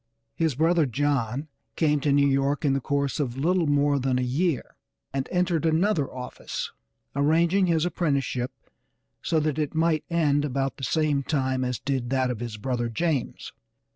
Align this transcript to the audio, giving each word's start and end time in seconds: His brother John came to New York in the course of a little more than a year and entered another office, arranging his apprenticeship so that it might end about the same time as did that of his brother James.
His 0.33 0.55
brother 0.55 0.87
John 0.87 1.47
came 1.75 1.99
to 1.99 2.11
New 2.11 2.25
York 2.27 2.65
in 2.65 2.73
the 2.73 2.81
course 2.81 3.19
of 3.19 3.37
a 3.37 3.39
little 3.39 3.67
more 3.67 3.99
than 3.99 4.17
a 4.17 4.23
year 4.23 4.75
and 5.13 5.29
entered 5.31 5.63
another 5.63 6.11
office, 6.11 6.71
arranging 7.15 7.67
his 7.67 7.85
apprenticeship 7.85 8.51
so 9.21 9.39
that 9.39 9.59
it 9.59 9.75
might 9.75 10.03
end 10.09 10.43
about 10.43 10.77
the 10.77 10.83
same 10.83 11.21
time 11.21 11.63
as 11.63 11.77
did 11.79 12.09
that 12.09 12.31
of 12.31 12.39
his 12.39 12.57
brother 12.57 12.89
James. 12.89 13.53